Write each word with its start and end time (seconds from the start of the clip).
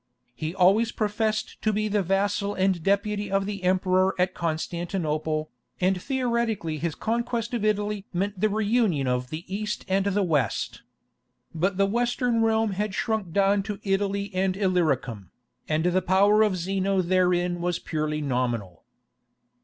He 0.33 0.55
always 0.55 0.91
professed 0.91 1.61
to 1.61 1.71
be 1.71 1.87
the 1.87 2.01
vassal 2.01 2.55
and 2.55 2.81
deputy 2.81 3.29
of 3.29 3.45
the 3.45 3.61
emperor 3.61 4.15
at 4.17 4.33
Constantinople, 4.33 5.51
and 5.79 6.01
theoretically 6.01 6.79
his 6.79 6.95
conquest 6.95 7.53
of 7.53 7.63
Italy 7.63 8.07
meant 8.11 8.41
the 8.41 8.49
reunion 8.49 9.05
of 9.05 9.29
the 9.29 9.45
East 9.45 9.85
and 9.87 10.07
the 10.07 10.23
West. 10.23 10.81
But 11.53 11.77
the 11.77 11.85
Western 11.85 12.41
realm 12.41 12.71
had 12.71 12.95
shrunk 12.95 13.31
down 13.31 13.61
to 13.61 13.79
Italy 13.83 14.31
and 14.33 14.57
Illyricum, 14.57 15.29
and 15.69 15.83
the 15.83 16.01
power 16.01 16.41
of 16.41 16.57
Zeno 16.57 17.03
therein 17.03 17.61
was 17.61 17.77
purely 17.77 18.21
nominal. 18.21 18.83